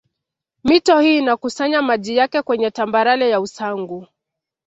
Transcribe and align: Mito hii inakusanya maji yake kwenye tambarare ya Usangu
Mito 0.63 0.99
hii 0.99 1.17
inakusanya 1.17 1.81
maji 1.81 2.15
yake 2.17 2.41
kwenye 2.41 2.71
tambarare 2.71 3.29
ya 3.29 3.41
Usangu 3.41 4.07